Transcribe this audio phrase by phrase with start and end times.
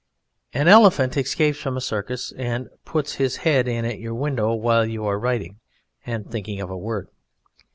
[0.51, 4.83] An elephant escapes from a circus and puts his head in at your window while
[4.83, 5.59] you are writing
[6.07, 7.07] and thinking of a word.